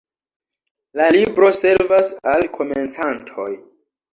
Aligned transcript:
La 0.99 1.09
libro 1.17 1.51
servas 1.59 2.09
al 2.33 2.49
komencantoj. 2.59 3.49